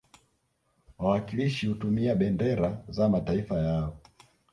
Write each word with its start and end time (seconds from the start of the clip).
Wawakilishi 0.99 1.67
hutumia 1.67 2.15
bendera 2.15 2.83
za 2.89 3.09
mataifa 3.09 3.55
yao 3.59 3.97